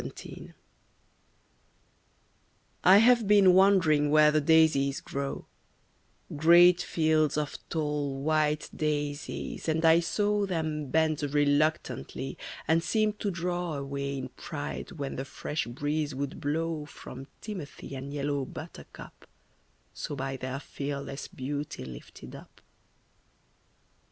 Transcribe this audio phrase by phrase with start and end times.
[0.01, 0.53] Content.
[2.83, 5.45] I have been wandering where the daisies grow,
[6.35, 12.35] Great fields of tall, white daisies, and I saw Them bend reluctantly,
[12.67, 17.93] and seem to draw Away in pride when the fresh breeze would blow From timothy
[17.93, 19.27] and yellow buttercup,
[19.93, 22.59] So by their fearless beauty lifted up.